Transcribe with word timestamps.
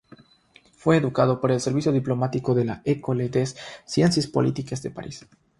Fue 0.75 0.97
educado 0.97 1.39
por 1.39 1.51
el 1.51 1.61
servicio 1.61 1.91
diplomático 1.91 2.57
en 2.57 2.65
la 2.65 2.81
"École 2.85 3.29
des 3.29 3.55
Sciences 3.85 4.25
Politiques" 4.25 4.81
de 4.81 4.89
París. 4.89 5.27